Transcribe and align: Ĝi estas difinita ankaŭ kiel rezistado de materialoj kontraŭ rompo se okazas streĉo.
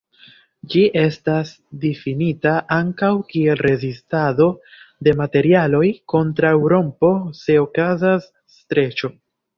Ĝi 0.73 0.79
estas 1.01 1.49
difinita 1.83 2.53
ankaŭ 2.77 3.11
kiel 3.33 3.61
rezistado 3.67 4.47
de 5.09 5.13
materialoj 5.23 5.85
kontraŭ 6.15 6.55
rompo 6.75 7.15
se 7.43 7.63
okazas 7.69 8.31
streĉo. 8.59 9.17